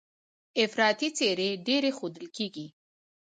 افراطي 0.63 1.09
څېرې 1.17 1.49
ډېرې 1.65 1.91
ښودل 1.97 2.25
کېږي. 2.37 2.67